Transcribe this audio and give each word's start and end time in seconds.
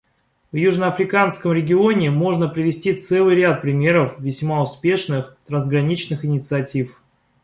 В 0.51 0.55
южноафриканском 0.55 1.53
регионе 1.53 2.09
можно 2.09 2.47
привести 2.47 2.95
целый 2.95 3.35
ряд 3.35 3.61
примеров 3.61 4.19
весьма 4.19 4.63
успешных 4.63 5.37
трансграничных 5.45 6.25
инициатив. 6.25 6.99